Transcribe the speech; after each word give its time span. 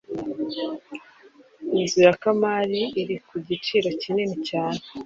Inzu 1.79 1.97
ya 2.05 2.13
Kamali 2.21 2.81
iri 3.01 3.15
kugiciro 3.27 3.87
kinini 4.01 4.35
cyane 4.49 4.81